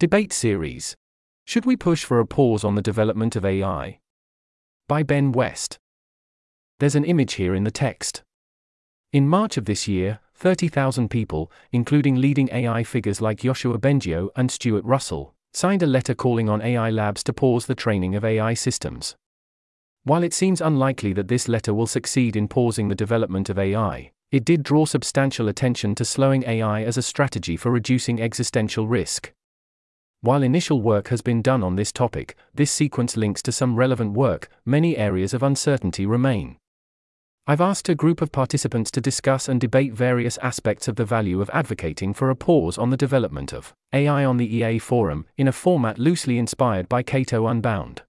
[0.00, 0.94] Debate Series
[1.44, 3.98] Should we push for a pause on the development of AI?
[4.86, 5.80] By Ben West.
[6.78, 8.22] There's an image here in the text.
[9.12, 14.52] In March of this year, 30,000 people, including leading AI figures like Yoshua Bengio and
[14.52, 18.54] Stuart Russell, signed a letter calling on AI labs to pause the training of AI
[18.54, 19.16] systems.
[20.04, 24.12] While it seems unlikely that this letter will succeed in pausing the development of AI,
[24.30, 29.32] it did draw substantial attention to slowing AI as a strategy for reducing existential risk.
[30.20, 34.14] While initial work has been done on this topic, this sequence links to some relevant
[34.14, 36.56] work, many areas of uncertainty remain.
[37.46, 41.40] I've asked a group of participants to discuss and debate various aspects of the value
[41.40, 45.46] of advocating for a pause on the development of AI on the EA forum, in
[45.46, 48.02] a format loosely inspired by Cato Unbound.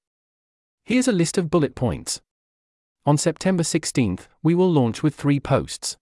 [0.85, 2.21] Here's a list of bullet points.
[3.05, 5.95] On September 16th, we will launch with three posts.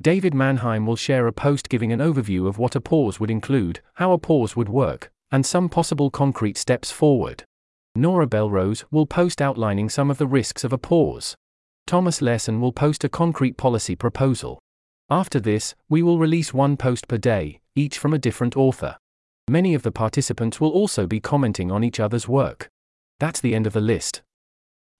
[0.00, 3.80] David Manheim will share a post giving an overview of what a pause would include,
[3.94, 7.42] how a pause would work, and some possible concrete steps forward.
[7.96, 11.34] Nora Belrose will post outlining some of the risks of a pause.
[11.88, 14.60] Thomas Larsen will post a concrete policy proposal.
[15.10, 18.96] After this, we will release one post per day, each from a different author.
[19.50, 22.68] Many of the participants will also be commenting on each other's work.
[23.18, 24.22] That's the end of the list.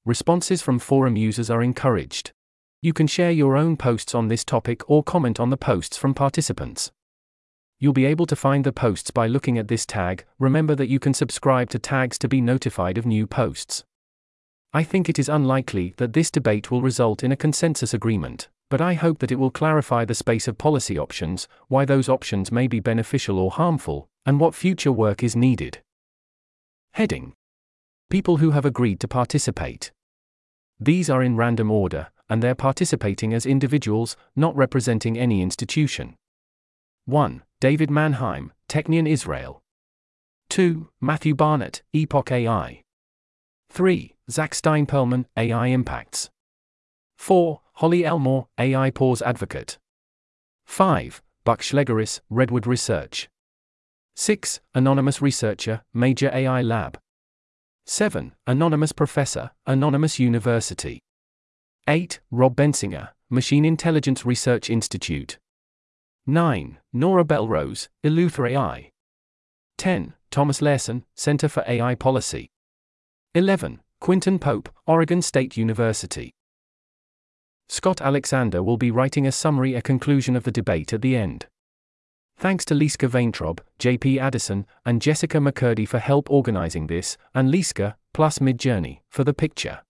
[0.04, 2.32] Responses from forum users are encouraged.
[2.82, 6.12] You can share your own posts on this topic or comment on the posts from
[6.12, 6.90] participants.
[7.78, 10.24] You'll be able to find the posts by looking at this tag.
[10.38, 13.84] Remember that you can subscribe to tags to be notified of new posts.
[14.72, 18.80] I think it is unlikely that this debate will result in a consensus agreement, but
[18.80, 22.66] I hope that it will clarify the space of policy options, why those options may
[22.66, 25.80] be beneficial or harmful, and what future work is needed.
[26.94, 27.34] Heading
[28.10, 29.92] People who have agreed to participate.
[30.80, 36.16] These are in random order, and they're participating as individuals, not representing any institution.
[37.06, 37.42] 1.
[37.64, 39.62] David Manheim, Technion Israel.
[40.50, 40.90] 2.
[41.00, 42.82] Matthew Barnett, Epoch AI.
[43.70, 44.14] 3.
[44.30, 46.28] Zach Steinperlman, AI Impacts.
[47.16, 47.62] 4.
[47.76, 49.78] Holly Elmore, AI Pause Advocate.
[50.66, 51.22] 5.
[51.44, 53.30] Buck Shlegeris, Redwood Research.
[54.14, 54.60] 6.
[54.74, 56.98] Anonymous Researcher, Major AI Lab.
[57.86, 58.34] 7.
[58.46, 61.00] Anonymous Professor, Anonymous University.
[61.88, 62.20] 8.
[62.30, 65.38] Rob Bensinger, Machine Intelligence Research Institute.
[66.26, 66.78] 9.
[66.90, 68.90] Nora Belrose, Eleuther AI.
[69.76, 70.14] 10.
[70.30, 72.48] Thomas Larsen, Center for AI Policy.
[73.34, 73.80] 11.
[74.00, 76.32] Quintin Pope, Oregon State University.
[77.68, 81.46] Scott Alexander will be writing a summary a conclusion of the debate at the end.
[82.38, 87.96] Thanks to Lizka Vaintrob, JP Addison, and Jessica McCurdy for help organizing this, and Lizka,
[88.14, 89.82] plus Midjourney, for the picture.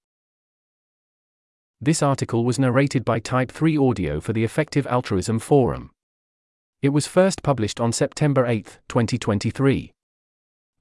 [1.80, 5.90] This article was narrated by Type 3 Audio for the Effective Altruism Forum.
[6.84, 9.90] It was first published on September 8, 2023.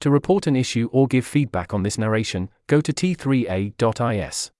[0.00, 4.50] To report an issue or give feedback on this narration, go to t3a.is.